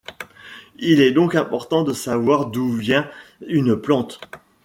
Il 0.79 0.99
est 0.99 1.11
donc 1.11 1.35
important 1.35 1.83
de 1.83 1.93
savoir 1.93 2.47
d'où 2.47 2.71
vient 2.71 3.07
une 3.45 3.75
plante. 3.79 4.19